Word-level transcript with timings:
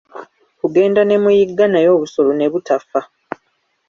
Kugenda 0.59 1.01
ne 1.05 1.15
muyigga 1.23 1.65
naye 1.69 1.87
obusolo 1.95 2.29
ne 2.35 2.47
butafa. 2.51 2.99